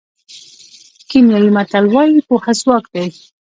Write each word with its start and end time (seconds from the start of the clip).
کینیايي 1.09 1.49
متل 1.55 1.85
وایي 1.93 2.19
پوهه 2.27 2.53
ځواک 2.61 2.85
دی. 2.93 3.05